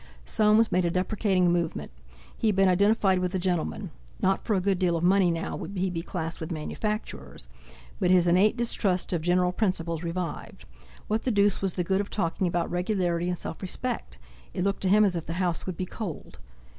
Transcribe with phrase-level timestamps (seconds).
[0.25, 1.91] Soames made a deprecating movement;
[2.35, 5.55] he had been identified with a gentleman; not for a good deal of money now
[5.55, 7.47] would he be classed with manufacturers.
[7.99, 10.65] But his innate distrust of general principles revived.
[11.07, 14.17] What the deuce was the good of talking about regularity and self respect?
[14.55, 16.39] It looked to him as if the house would be cold.